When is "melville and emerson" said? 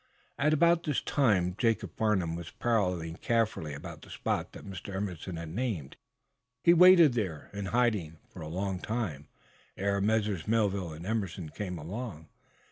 10.47-11.49